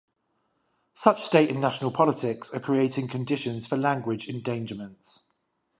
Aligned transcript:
Such 0.95 1.21
state 1.23 1.51
and 1.51 1.61
national 1.61 1.91
politics 1.91 2.51
are 2.55 2.59
creating 2.59 3.07
conditions 3.07 3.67
for 3.67 3.77
language 3.77 4.25
endangerments. 4.27 5.19